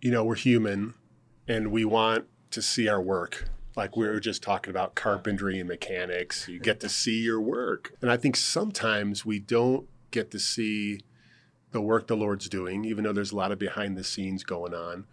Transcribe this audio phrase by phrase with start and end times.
[0.00, 0.94] you know, we're human
[1.46, 3.48] and we want to see our work.
[3.76, 7.94] Like we were just talking about carpentry and mechanics, you get to see your work.
[8.02, 11.00] And I think sometimes we don't get to see
[11.70, 14.74] the work the Lord's doing, even though there's a lot of behind the scenes going
[14.74, 15.06] on.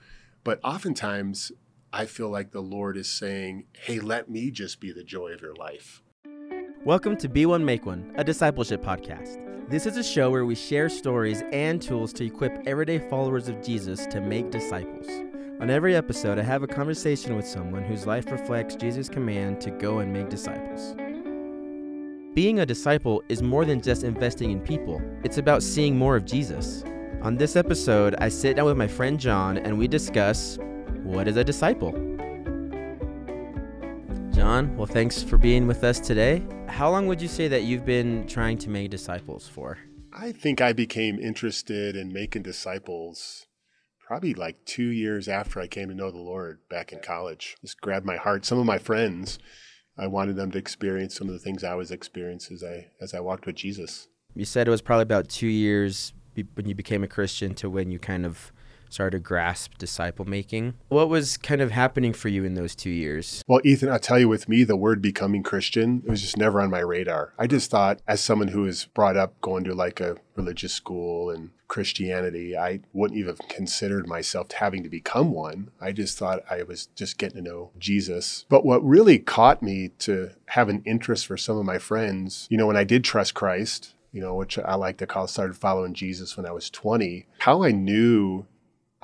[0.44, 1.51] But oftentimes,
[1.94, 5.42] I feel like the Lord is saying, Hey, let me just be the joy of
[5.42, 6.01] your life.
[6.83, 9.46] Welcome to Be One Make One, a discipleship podcast.
[9.70, 13.62] This is a show where we share stories and tools to equip everyday followers of
[13.62, 15.10] Jesus to make disciples.
[15.60, 19.72] On every episode, I have a conversation with someone whose life reflects Jesus' command to
[19.72, 20.95] go and make disciples.
[22.34, 26.23] Being a disciple is more than just investing in people, it's about seeing more of
[26.23, 26.86] Jesus.
[27.22, 30.58] On this episode, I sit down with my friend John and we discuss
[31.03, 32.06] what is a disciple?
[34.47, 36.41] John, well, thanks for being with us today.
[36.69, 39.77] How long would you say that you've been trying to make disciples for?
[40.13, 43.47] I think I became interested in making disciples
[43.99, 47.57] probably like two years after I came to know the Lord back in college.
[47.59, 48.45] Just grabbed my heart.
[48.45, 49.38] Some of my friends,
[49.97, 53.13] I wanted them to experience some of the things I was experiencing as I as
[53.13, 54.07] I walked with Jesus.
[54.33, 56.13] You said it was probably about two years
[56.53, 58.53] when you became a Christian to when you kind of
[58.89, 60.75] started to grasp disciple making.
[60.89, 63.44] What was kind of happening for you in those two years?
[63.47, 66.61] Well, Ethan, I'll tell you, with me, the word becoming Christian, it was just never
[66.61, 67.33] on my radar.
[67.38, 71.29] I just thought, as someone who was brought up going to like a religious school
[71.29, 75.72] and Christianity, I wouldn't even have considered myself having to become one.
[75.81, 78.45] I just thought I was just getting to know Jesus.
[78.47, 82.57] But what really caught me to have an interest for some of my friends, you
[82.57, 85.94] know, when I did trust Christ, you know, which I like to call started following
[85.94, 88.45] Jesus when I was 20, how I knew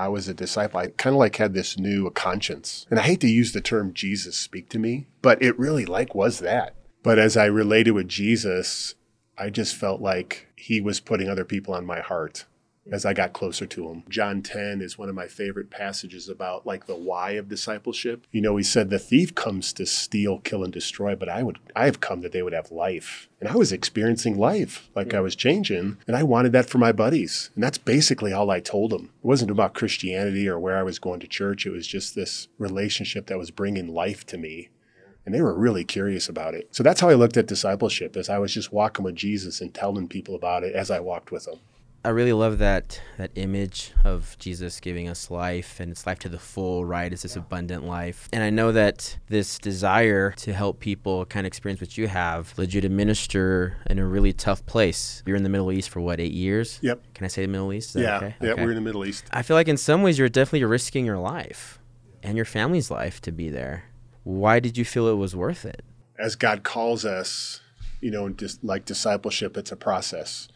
[0.03, 2.85] I was a disciple, I kind of like had this new conscience.
[2.89, 6.13] And I hate to use the term Jesus speak to me, but it really like
[6.13, 6.75] was that.
[7.03, 8.95] But as I related with Jesus,
[9.37, 12.45] I just felt like he was putting other people on my heart
[12.91, 14.03] as I got closer to him.
[14.09, 18.27] John 10 is one of my favorite passages about like the why of discipleship.
[18.31, 21.59] You know, he said the thief comes to steal, kill and destroy, but I would
[21.75, 23.29] I have come that they would have life.
[23.39, 26.93] And I was experiencing life like I was changing, and I wanted that for my
[26.93, 27.49] buddies.
[27.55, 29.11] And that's basically all I told them.
[29.23, 31.65] It wasn't about Christianity or where I was going to church.
[31.65, 34.69] It was just this relationship that was bringing life to me
[35.25, 36.67] and they were really curious about it.
[36.71, 39.73] So that's how I looked at discipleship as I was just walking with Jesus and
[39.73, 41.59] telling people about it as I walked with them.
[42.05, 46.29] I really love that that image of Jesus giving us life and it's life to
[46.29, 47.11] the full, right?
[47.13, 48.27] It's this abundant life.
[48.33, 52.53] And I know that this desire to help people kind of experience what you have
[52.57, 55.23] led you to minister in a really tough place.
[55.25, 56.77] You're in the Middle East for what, eight years?
[56.81, 57.13] Yep.
[57.13, 57.95] Can I say the Middle East?
[57.95, 58.17] Yeah.
[58.17, 58.35] Okay?
[58.41, 58.63] Yeah, okay.
[58.65, 59.23] we're in the Middle East.
[59.31, 61.79] I feel like in some ways you're definitely risking your life
[62.21, 63.85] and your family's life to be there.
[64.23, 65.85] Why did you feel it was worth it?
[66.19, 67.61] As God calls us,
[68.01, 70.49] you know, just like discipleship, it's a process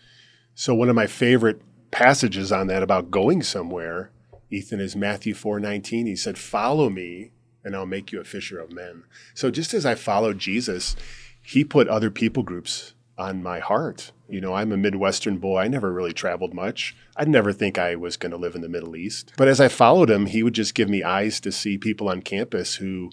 [0.59, 4.09] so one of my favorite passages on that about going somewhere,
[4.49, 6.07] Ethan, is Matthew 4:19.
[6.07, 7.29] He said, "Follow me,
[7.63, 9.03] and I'll make you a fisher of men."
[9.35, 10.95] So just as I followed Jesus,
[11.43, 14.11] he put other people groups on my heart.
[14.27, 15.59] You know, I'm a Midwestern boy.
[15.59, 16.95] I never really traveled much.
[17.15, 19.33] I'd never think I was going to live in the Middle East.
[19.37, 22.23] But as I followed him, he would just give me eyes to see people on
[22.23, 23.11] campus who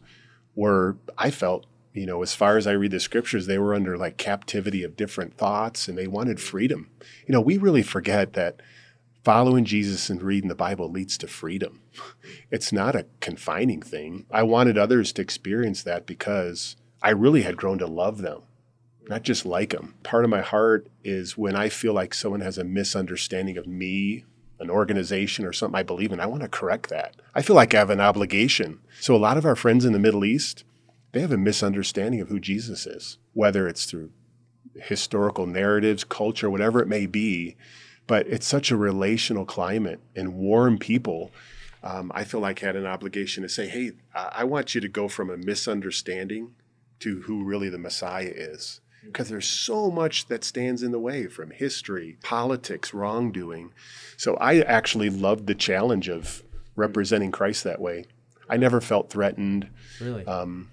[0.55, 3.97] were, I felt, you know, as far as I read the scriptures, they were under
[3.97, 6.91] like captivity of different thoughts and they wanted freedom.
[7.27, 8.61] You know, we really forget that
[9.23, 11.81] following Jesus and reading the Bible leads to freedom.
[12.51, 14.27] It's not a confining thing.
[14.31, 18.43] I wanted others to experience that because I really had grown to love them,
[19.09, 19.95] not just like them.
[20.05, 24.25] Part of my heart is when I feel like someone has a misunderstanding of me,
[24.61, 27.17] an organization, or something I believe in, I want to correct that.
[27.35, 28.79] I feel like I have an obligation.
[29.01, 30.65] So, a lot of our friends in the Middle East,
[31.15, 34.11] they have a misunderstanding of who Jesus is, whether it's through
[34.75, 37.57] historical narratives, culture, whatever it may be.
[38.09, 41.31] But it's such a relational climate and warm people.
[41.85, 44.89] Um, I feel like I had an obligation to say, hey, I want you to
[44.89, 46.57] go from a misunderstanding
[46.99, 48.81] to who really the Messiah is.
[49.05, 53.73] Because there's so much that stands in the way from history, politics, wrongdoing.
[54.17, 56.43] So I actually loved the challenge of
[56.75, 58.07] representing Christ that way.
[58.49, 59.69] I never felt threatened.
[60.01, 60.27] Really?
[60.27, 60.71] Um,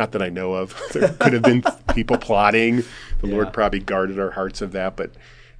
[0.00, 0.74] not that I know of.
[0.92, 1.62] there could have been
[1.94, 2.76] people plotting.
[2.76, 3.34] The yeah.
[3.34, 5.12] Lord probably guarded our hearts of that, but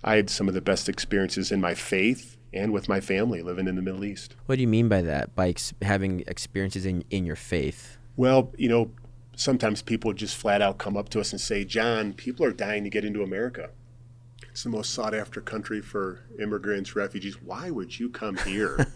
[0.02, 3.68] I had some of the best experiences in my faith and with my family living
[3.68, 4.34] in the Middle East.
[4.46, 5.36] What do you mean by that?
[5.36, 7.98] By ex- having experiences in in your faith?
[8.16, 8.90] Well, you know,
[9.36, 12.82] sometimes people just flat out come up to us and say, "John, people are dying
[12.84, 13.70] to get into America."
[14.50, 17.40] It's the most sought after country for immigrants, refugees.
[17.40, 18.86] Why would you come here?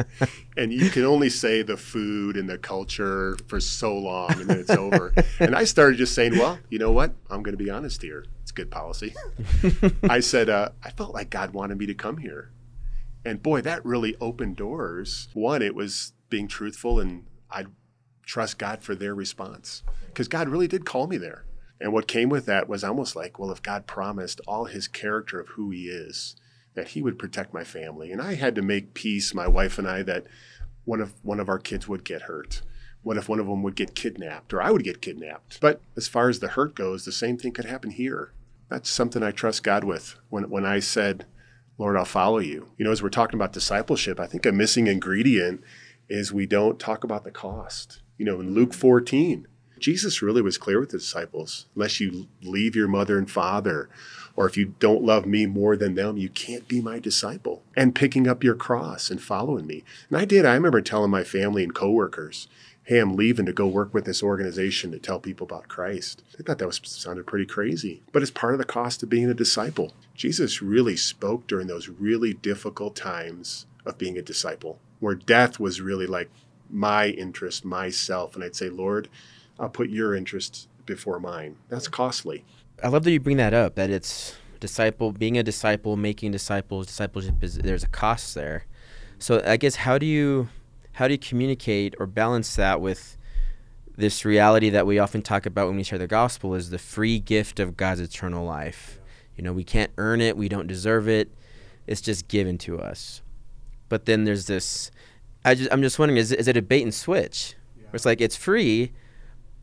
[0.56, 4.58] and you can only say the food and the culture for so long and then
[4.58, 5.14] it's over.
[5.40, 7.14] and I started just saying, well, you know what?
[7.30, 8.26] I'm going to be honest here.
[8.42, 9.14] It's good policy.
[10.08, 12.52] I said, uh, I felt like God wanted me to come here.
[13.24, 15.28] And boy, that really opened doors.
[15.34, 17.66] One, it was being truthful, and I
[18.24, 21.44] trust God for their response because God really did call me there.
[21.80, 25.40] And what came with that was almost like, well, if God promised all his character
[25.40, 26.36] of who he is,
[26.74, 28.12] that he would protect my family.
[28.12, 30.26] And I had to make peace, my wife and I, that
[30.84, 32.62] one of one of our kids would get hurt.
[33.02, 35.60] What if one of them would get kidnapped or I would get kidnapped?
[35.60, 38.32] But as far as the hurt goes, the same thing could happen here.
[38.68, 40.16] That's something I trust God with.
[40.28, 41.26] When when I said,
[41.78, 42.68] Lord, I'll follow you.
[42.76, 45.62] You know, as we're talking about discipleship, I think a missing ingredient
[46.08, 48.02] is we don't talk about the cost.
[48.16, 49.46] You know, in Luke 14,
[49.80, 53.88] Jesus really was clear with the disciples unless you leave your mother and father,
[54.36, 57.62] or if you don't love me more than them, you can't be my disciple.
[57.76, 59.82] And picking up your cross and following me.
[60.08, 60.46] And I did.
[60.46, 62.46] I remember telling my family and coworkers,
[62.84, 66.22] hey, I'm leaving to go work with this organization to tell people about Christ.
[66.38, 69.28] I thought that was sounded pretty crazy, but it's part of the cost of being
[69.28, 69.92] a disciple.
[70.14, 75.82] Jesus really spoke during those really difficult times of being a disciple, where death was
[75.82, 76.30] really like
[76.70, 79.08] my interest, myself, and I'd say, Lord,
[79.58, 81.56] I'll put your interest before mine.
[81.68, 82.44] That's costly.
[82.82, 83.74] I love that you bring that up.
[83.74, 86.86] That it's disciple, being a disciple, making disciples.
[86.86, 88.64] Discipleship is there's a cost there.
[89.18, 90.48] So I guess how do you
[90.92, 93.16] how do you communicate or balance that with
[93.96, 97.18] this reality that we often talk about when we share the gospel is the free
[97.18, 99.00] gift of God's eternal life.
[99.36, 101.32] You know, we can't earn it, we don't deserve it.
[101.86, 103.22] It's just given to us.
[103.88, 104.90] But then there's this
[105.44, 107.54] I just I'm just wondering is is it a bait and switch?
[107.76, 108.92] Where it's like it's free,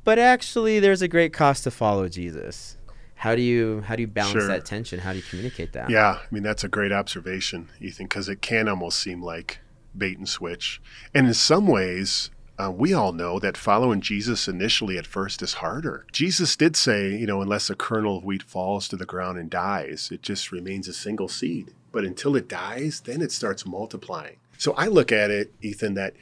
[0.06, 2.78] but actually there's a great cost to follow Jesus.
[3.16, 4.48] How do you how do you balance Sure.
[4.48, 5.00] that tension?
[5.00, 5.90] How do you communicate that?
[5.90, 9.60] Yeah, I mean that's a great observation, Ethan, because it can almost seem like
[9.98, 10.82] bait and switch.
[11.14, 15.56] And in some ways, uh, we all know that following Jesus initially at first is
[15.56, 16.06] harder.
[16.12, 19.50] Jesus did say, you know, unless a kernel of wheat falls to the ground and
[19.50, 21.74] dies, it just remains a single seed.
[21.92, 24.38] But until it dies, then it starts multiplying.
[24.58, 26.14] So I look at it, Ethan, that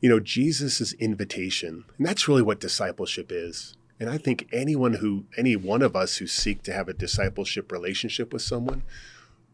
[0.00, 3.76] you know Jesus' invitation, and that's really what discipleship is.
[4.00, 7.72] And I think anyone who, any one of us who seek to have a discipleship
[7.72, 8.84] relationship with someone,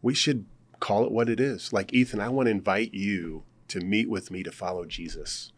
[0.03, 0.45] we should
[0.79, 1.73] call it what it is.
[1.73, 5.51] Like Ethan, I want to invite you to meet with me to follow Jesus.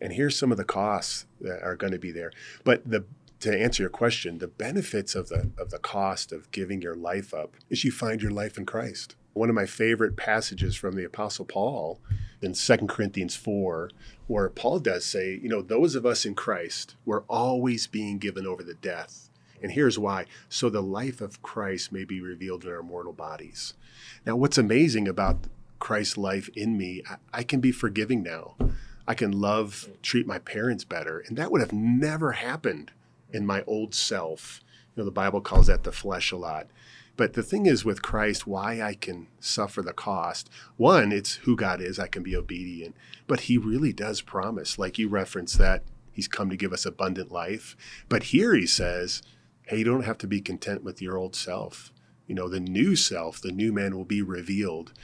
[0.00, 2.30] And here's some of the costs that are going to be there.
[2.64, 3.04] But the
[3.40, 7.34] to answer your question, the benefits of the of the cost of giving your life
[7.34, 9.16] up is you find your life in Christ.
[9.40, 11.98] One of my favorite passages from the Apostle Paul
[12.42, 13.90] in 2 Corinthians 4,
[14.26, 18.46] where Paul does say, you know, those of us in Christ, we're always being given
[18.46, 19.30] over to death.
[19.62, 23.72] And here's why so the life of Christ may be revealed in our mortal bodies.
[24.26, 25.46] Now, what's amazing about
[25.78, 28.56] Christ's life in me, I, I can be forgiving now.
[29.08, 31.18] I can love, treat my parents better.
[31.18, 32.92] And that would have never happened
[33.32, 34.60] in my old self.
[34.94, 36.66] You know, the Bible calls that the flesh a lot.
[37.20, 40.48] But the thing is with Christ, why I can suffer the cost.
[40.78, 42.96] One, it's who God is, I can be obedient.
[43.26, 47.30] But he really does promise, like you referenced, that he's come to give us abundant
[47.30, 47.76] life.
[48.08, 49.20] But here he says,
[49.66, 51.92] hey, you don't have to be content with your old self.
[52.26, 54.94] You know, the new self, the new man will be revealed.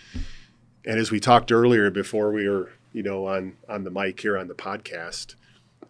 [0.87, 4.39] And as we talked earlier before we were, you know, on on the mic here
[4.39, 5.35] on the podcast,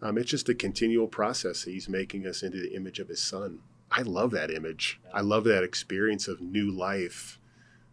[0.01, 1.63] um, it's just a continual process.
[1.63, 3.59] He's making us into the image of his son.
[3.91, 4.99] I love that image.
[5.13, 7.39] I love that experience of new life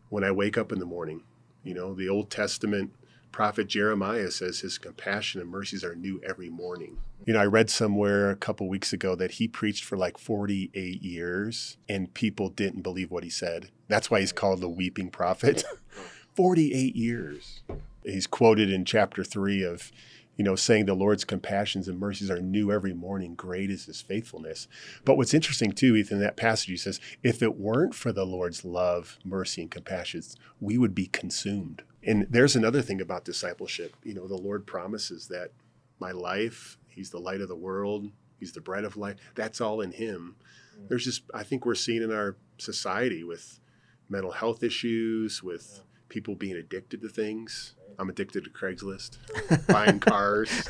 [0.08, 1.23] when I wake up in the morning.
[1.62, 2.93] You know, the Old Testament
[3.32, 6.98] prophet Jeremiah says his compassion and mercies are new every morning.
[7.24, 11.03] You know, I read somewhere a couple weeks ago that he preached for like 48
[11.03, 13.70] years and people didn't believe what he said.
[13.89, 15.65] That's why he's called the weeping prophet.
[16.34, 17.63] 48 years.
[18.05, 19.91] He's quoted in chapter 3 of
[20.36, 23.34] you know, saying the Lord's compassions and mercies are new every morning.
[23.34, 24.67] Great is his faithfulness.
[25.05, 28.64] But what's interesting too, Ethan, that passage he says, if it weren't for the Lord's
[28.64, 31.82] love, mercy, and compassions, we would be consumed.
[32.03, 33.96] And there's another thing about discipleship.
[34.03, 35.53] You know, the Lord promises that
[36.00, 39.17] my life, he's the light of the world, he's the bread of life.
[39.34, 40.36] That's all in him.
[40.79, 40.88] Mm.
[40.88, 43.60] There's just I think we're seeing in our society with
[44.08, 47.74] mental health issues, with people being addicted to things.
[47.98, 49.19] I'm addicted to Craigslist,
[49.67, 50.69] buying cars.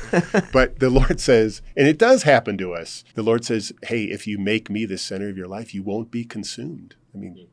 [0.51, 3.03] But the Lord says, and it does happen to us.
[3.15, 6.11] The Lord says, hey, if you make me the center of your life, you won't
[6.11, 6.95] be consumed.
[7.13, 7.47] I mean,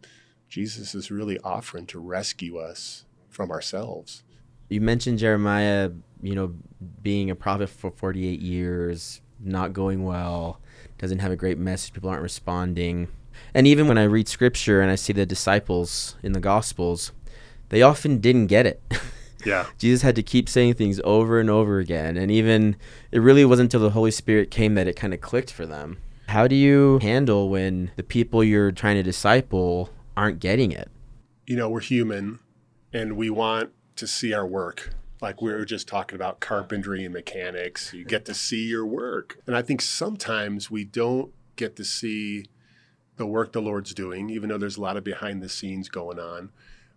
[0.48, 4.22] Jesus is really offering to rescue us from ourselves.
[4.68, 5.90] You mentioned Jeremiah,
[6.22, 6.54] you know,
[7.02, 10.60] being a prophet for 48 years, not going well,
[10.98, 13.08] doesn't have a great message, people aren't responding.
[13.54, 17.12] And even when I read scripture and I see the disciples in the gospels,
[17.68, 18.82] they often didn't get it.
[19.44, 19.66] Yeah.
[19.78, 22.16] Jesus had to keep saying things over and over again.
[22.16, 22.76] And even
[23.10, 25.98] it really wasn't until the Holy Spirit came that it kind of clicked for them.
[26.28, 30.90] How do you handle when the people you're trying to disciple aren't getting it?
[31.46, 32.38] You know, we're human
[32.92, 34.94] and we want to see our work.
[35.20, 37.92] Like we were just talking about carpentry and mechanics.
[37.92, 39.38] You get to see your work.
[39.46, 42.46] And I think sometimes we don't get to see
[43.16, 46.18] the work the Lord's doing, even though there's a lot of behind the scenes going
[46.18, 46.50] on.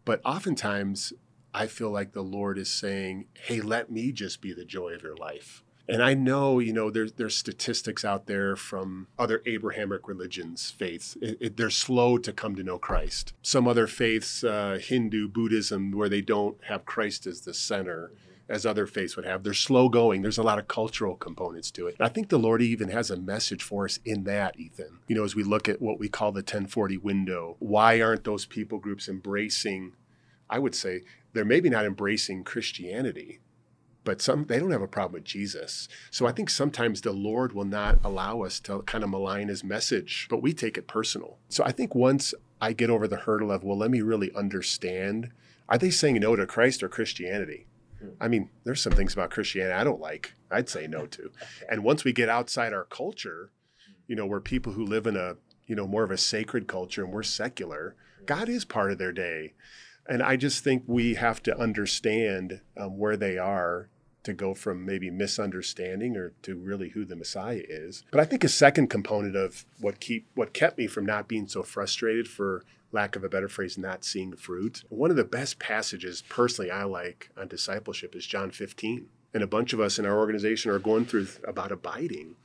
[0.06, 1.14] But oftentimes,
[1.56, 5.04] I feel like the Lord is saying, Hey, let me just be the joy of
[5.04, 5.64] your life.
[5.88, 11.16] And I know, you know, there's there's statistics out there from other Abrahamic religions, faiths.
[11.22, 13.34] It, it, they're slow to come to know Christ.
[13.42, 18.12] Some other faiths, uh, Hindu, Buddhism, where they don't have Christ as the center,
[18.50, 19.44] as other faiths would have.
[19.44, 20.24] They're slow going.
[20.24, 21.96] There's a lot of cultural components to it.
[22.00, 25.00] And I think the Lord even has a message for us in that, Ethan.
[25.08, 28.46] You know, as we look at what we call the 10/40 window, why aren't those
[28.46, 29.94] people groups embracing?
[30.50, 31.02] I would say
[31.36, 33.40] they're maybe not embracing Christianity,
[34.06, 35.90] but some they don't have a problem with Jesus.
[36.10, 39.64] So I think sometimes the Lord will not allow us to kind of malign his
[39.64, 41.38] message, but we take it personal.
[41.50, 45.32] So I think once I get over the hurdle of, well, let me really understand,
[45.68, 47.68] are they saying no to Christ or Christianity?
[48.00, 48.10] Hmm.
[48.22, 50.34] I mean, there's some things about Christianity I don't like.
[50.50, 51.32] I'd say no to.
[51.70, 53.52] And once we get outside our culture,
[53.86, 53.94] hmm.
[54.08, 55.36] you know, we're people who live in a,
[55.68, 58.26] you know, more of a sacred culture and we're secular, hmm.
[58.26, 59.54] God is part of their day.
[60.08, 63.90] And I just think we have to understand um, where they are
[64.24, 68.04] to go from maybe misunderstanding or to really who the Messiah is.
[68.12, 71.48] But I think a second component of what keep what kept me from not being
[71.48, 74.84] so frustrated for lack of a better phrase, not seeing fruit.
[74.90, 79.08] One of the best passages personally I like on discipleship is John 15.
[79.34, 82.36] And a bunch of us in our organization are going through about abiding.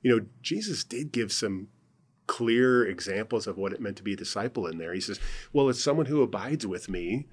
[0.00, 1.68] You know, Jesus did give some
[2.26, 4.92] clear examples of what it meant to be a disciple in there.
[4.92, 5.20] He says,
[5.52, 7.26] Well, it's someone who abides with me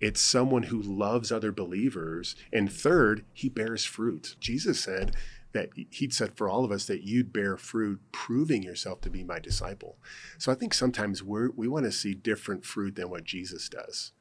[0.00, 2.36] it's someone who loves other believers.
[2.52, 4.36] And third, he bears fruit.
[4.38, 5.16] Jesus said
[5.52, 9.24] that he'd said for all of us that you'd bear fruit, proving yourself to be
[9.24, 9.96] my disciple.
[10.36, 14.12] So I think sometimes we we want to see different fruit than what Jesus does.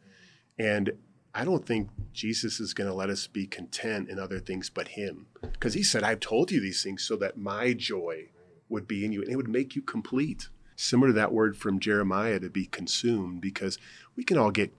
[0.57, 0.93] And
[1.35, 4.89] I don't think Jesus is going to let us be content in other things but
[4.89, 5.25] him.
[5.41, 8.29] Because he said, I've told you these things so that my joy
[8.73, 10.49] would be in you and it would make you complete.
[10.75, 13.77] Similar to that word from Jeremiah to be consumed, because
[14.15, 14.73] we can all get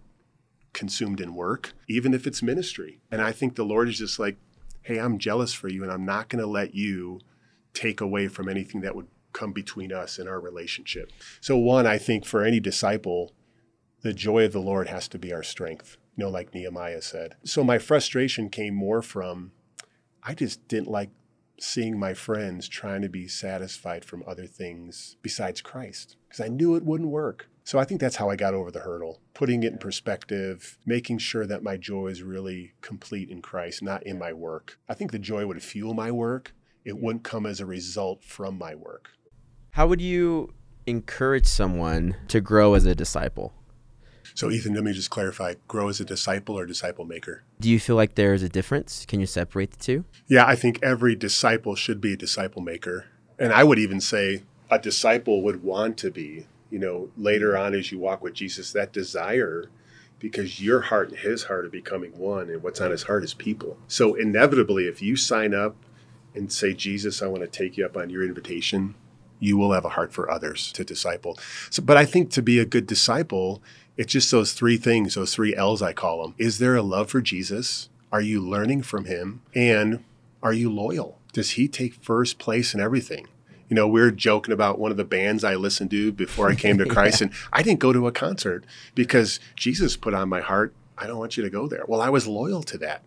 [0.72, 3.00] consumed in work, even if it's ministry.
[3.10, 4.36] And I think the Lord is just like,
[4.82, 7.20] hey, I'm jealous for you, and I'm not going to let you
[7.72, 11.12] take away from anything that would come between us in our relationship.
[11.40, 13.32] So, one, I think for any disciple,
[14.02, 17.36] the joy of the Lord has to be our strength, you know, like Nehemiah said.
[17.44, 19.52] So, my frustration came more from
[20.22, 21.10] I just didn't like
[21.58, 26.75] seeing my friends trying to be satisfied from other things besides Christ because I knew
[26.75, 27.49] it wouldn't work.
[27.66, 31.18] So I think that's how I got over the hurdle, putting it in perspective, making
[31.18, 34.78] sure that my joy is really complete in Christ, not in my work.
[34.87, 36.54] I think the joy would fuel my work.
[36.84, 39.08] It wouldn't come as a result from my work.
[39.70, 40.52] How would you
[40.87, 43.54] encourage someone to grow as a disciple?
[44.35, 47.43] So, Ethan, let me just clarify grow as a disciple or disciple maker?
[47.61, 49.04] Do you feel like there is a difference?
[49.07, 50.04] Can you separate the two?
[50.26, 53.07] Yeah, I think every disciple should be a disciple maker.
[53.38, 57.73] And I would even say a disciple would want to be you know, later on
[57.73, 59.71] as you walk with Jesus, that desire
[60.19, 63.33] because your heart and his heart are becoming one, and what's on his heart is
[63.33, 63.78] people.
[63.87, 65.76] So, inevitably, if you sign up
[66.35, 68.97] and say, Jesus, I want to take you up on your invitation,
[69.41, 71.38] you will have a heart for others to disciple.
[71.71, 73.62] So, but I think to be a good disciple,
[73.97, 76.35] it's just those three things, those three L's I call them.
[76.38, 77.88] Is there a love for Jesus?
[78.12, 79.43] Are you learning from him?
[79.55, 80.05] And
[80.43, 81.19] are you loyal?
[81.33, 83.29] Does he take first place in everything?
[83.69, 86.55] you know, we are joking about one of the bands I listened to before I
[86.55, 88.64] came to Christ, and I didn't go to a concert
[88.95, 91.85] because Jesus put on my heart, I don't want you to go there.
[91.88, 93.03] Well, I was loyal to that.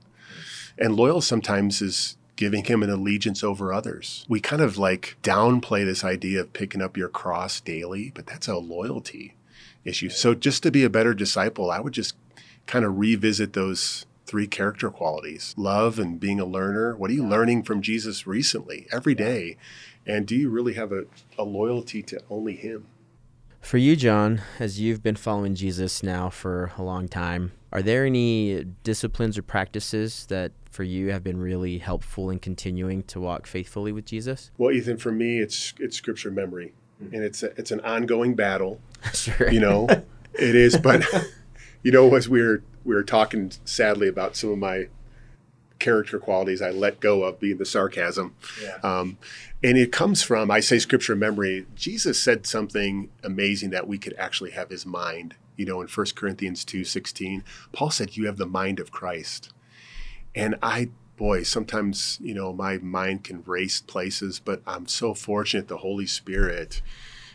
[0.77, 4.25] And loyal sometimes is giving him an allegiance over others.
[4.29, 8.47] We kind of like downplay this idea of picking up your cross daily, but that's
[8.47, 9.35] a loyalty
[9.83, 10.09] issue.
[10.09, 12.15] So just to be a better disciple, I would just
[12.65, 16.95] kind of revisit those three character qualities love and being a learner.
[16.95, 19.57] What are you learning from Jesus recently, every day?
[20.05, 21.05] And do you really have a,
[21.37, 22.85] a loyalty to only Him?
[23.61, 28.05] For you, John, as you've been following Jesus now for a long time, are there
[28.05, 33.47] any disciplines or practices that for you have been really helpful in continuing to walk
[33.47, 34.51] faithfully with Jesus?
[34.57, 37.15] Well, Ethan, for me, it's it's scripture memory, mm-hmm.
[37.15, 38.79] and it's a, it's an ongoing battle.
[39.13, 39.87] sure, you know,
[40.33, 40.77] it is.
[40.77, 41.05] But
[41.83, 44.87] you know, as we were we were talking sadly about some of my
[45.79, 48.35] character qualities I let go of, being the sarcasm.
[48.61, 48.77] Yeah.
[48.83, 49.17] Um,
[49.63, 54.15] and it comes from, I say scripture memory, Jesus said something amazing that we could
[54.17, 55.35] actually have his mind.
[55.55, 59.51] You know, in 1 Corinthians 2 16, Paul said, You have the mind of Christ.
[60.35, 65.67] And I, boy, sometimes, you know, my mind can race places, but I'm so fortunate
[65.67, 66.83] the Holy Spirit,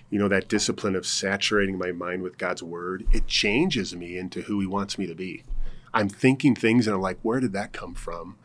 [0.08, 4.42] you know, that discipline of saturating my mind with God's word, it changes me into
[4.42, 5.42] who he wants me to be.
[5.94, 8.36] I'm thinking things and I'm like, where did that come from?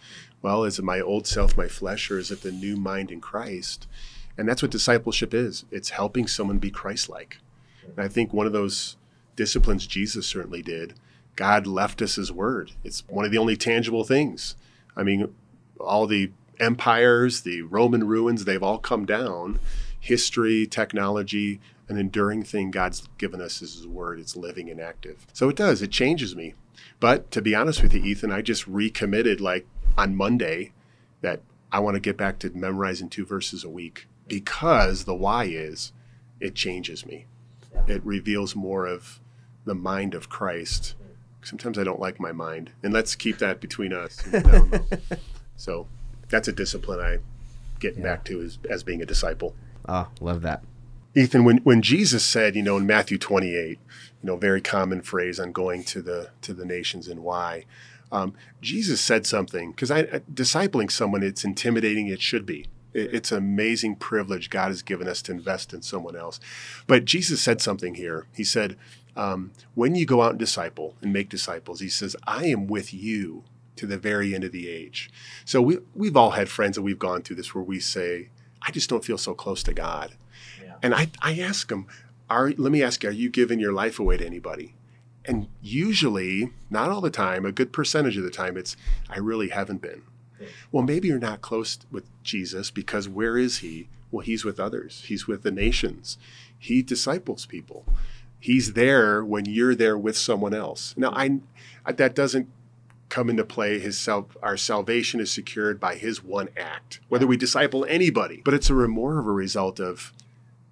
[0.41, 3.21] Well, is it my old self, my flesh, or is it the new mind in
[3.21, 3.87] Christ?
[4.37, 5.65] And that's what discipleship is.
[5.71, 7.39] It's helping someone be Christ-like.
[7.83, 8.97] And I think one of those
[9.35, 10.93] disciplines Jesus certainly did.
[11.35, 12.71] God left us His Word.
[12.83, 14.55] It's one of the only tangible things.
[14.95, 15.33] I mean,
[15.79, 19.59] all the empires, the Roman ruins, they've all come down.
[19.99, 24.19] History, technology, an enduring thing God's given us is His Word.
[24.19, 25.25] It's living and active.
[25.33, 26.53] So it does, it changes me.
[26.99, 29.67] But to be honest with you, Ethan, I just recommitted like
[29.97, 30.73] on Monday
[31.21, 31.41] that
[31.71, 35.91] I want to get back to memorizing two verses a week because the why is
[36.39, 37.25] it changes me.
[37.87, 39.19] It reveals more of
[39.65, 40.95] the mind of Christ.
[41.43, 44.21] Sometimes I don't like my mind, and let's keep that between us.
[45.55, 45.87] so
[46.29, 47.19] that's a discipline I
[47.79, 48.03] get yeah.
[48.03, 49.55] back to as, as being a disciple.
[49.87, 50.63] Oh, love that.
[51.17, 53.77] Ethan, when, when Jesus said, you know, in Matthew 28, you
[54.21, 57.65] know, very common phrase on going to the to the nations and why,
[58.11, 62.07] um, Jesus said something because I, discipling someone, it's intimidating.
[62.07, 62.67] It should be.
[62.93, 66.39] It, it's an amazing privilege God has given us to invest in someone else.
[66.85, 68.27] But Jesus said something here.
[68.35, 68.77] He said,
[69.15, 72.93] um, when you go out and disciple and make disciples, he says, I am with
[72.93, 73.43] you
[73.77, 75.09] to the very end of the age.
[75.45, 78.29] So we, we've all had friends that we've gone through this where we say,
[78.61, 80.13] I just don't feel so close to God.
[80.81, 81.87] And I, I ask them,
[82.29, 84.75] are, let me ask you, are you giving your life away to anybody?
[85.25, 88.77] And usually, not all the time, a good percentage of the time, it's,
[89.09, 90.03] I really haven't been.
[90.39, 90.47] Yeah.
[90.71, 93.89] Well, maybe you're not close with Jesus because where is he?
[94.11, 96.17] Well, he's with others, he's with the nations,
[96.57, 97.85] he disciples people.
[98.39, 100.93] He's there when you're there with someone else.
[100.95, 101.39] Now, I,
[101.91, 102.47] that doesn't
[103.09, 103.79] come into play.
[103.79, 108.41] His self, our salvation is secured by His one act, whether we disciple anybody.
[108.45, 110.13] But it's a more of a result of,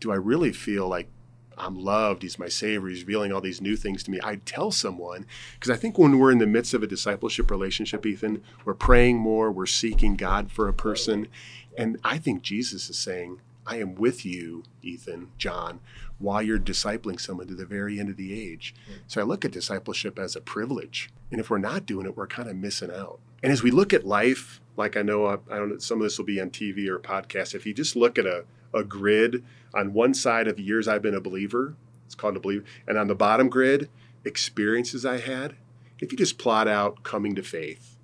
[0.05, 1.09] do I really feel like
[1.57, 2.21] I'm loved?
[2.21, 2.89] He's my Savior.
[2.89, 4.19] He's revealing all these new things to me.
[4.19, 8.05] I'd tell someone because I think when we're in the midst of a discipleship relationship,
[8.05, 11.27] Ethan, we're praying more, we're seeking God for a person,
[11.75, 15.79] and I think Jesus is saying, I am with you, Ethan, John,
[16.20, 18.75] while you're discipling someone to the very end of the age.
[18.87, 18.98] Mm.
[19.07, 21.09] So I look at discipleship as a privilege.
[21.31, 23.20] And if we're not doing it, we're kind of missing out.
[23.41, 26.03] And as we look at life, like I know, uh, I don't know, some of
[26.03, 27.55] this will be on TV or podcast.
[27.55, 31.16] If you just look at a, a grid on one side of years I've been
[31.16, 33.90] a believer, it's called a believer, and on the bottom grid,
[34.24, 35.55] experiences I had.
[36.00, 37.98] If you just plot out coming to faith,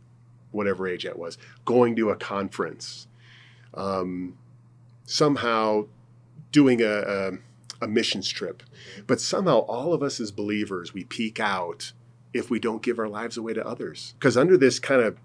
[0.52, 3.08] whatever age that was, going to a conference,
[3.74, 4.38] um,
[5.06, 5.88] somehow
[6.52, 7.32] doing a, a,
[7.82, 8.64] a missions trip.
[9.08, 11.92] But somehow all of us as believers, we peak out
[12.34, 14.14] if we don't give our lives away to others.
[14.18, 15.18] Because under this kind of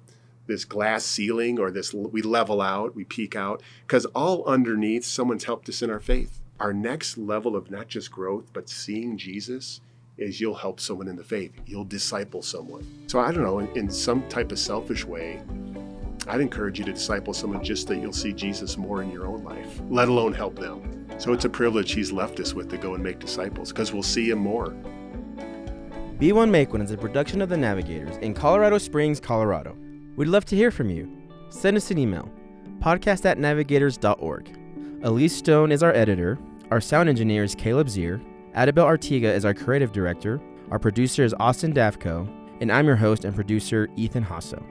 [0.46, 5.44] this glass ceiling or this we level out, we peak out because all underneath someone's
[5.44, 6.40] helped us in our faith.
[6.58, 9.80] Our next level of not just growth but seeing Jesus
[10.18, 11.52] is you'll help someone in the faith.
[11.66, 12.86] You'll disciple someone.
[13.06, 15.42] So I don't know in, in some type of selfish way,
[16.28, 19.44] I'd encourage you to disciple someone just that you'll see Jesus more in your own
[19.44, 21.06] life, let alone help them.
[21.18, 24.02] So it's a privilege He's left us with to go and make disciples because we'll
[24.02, 24.74] see Him more.
[26.18, 29.76] Be One Make One is a production of the Navigators in Colorado Springs, Colorado.
[30.16, 31.10] We'd love to hear from you.
[31.50, 32.30] Send us an email
[32.80, 34.58] podcast at navigators.org.
[35.02, 36.38] Elise Stone is our editor.
[36.70, 38.22] Our sound engineer is Caleb Zier.
[38.54, 40.40] Adabel Artiga is our creative director.
[40.70, 42.28] Our producer is Austin Davko.
[42.60, 44.62] And I'm your host and producer, Ethan Jasso.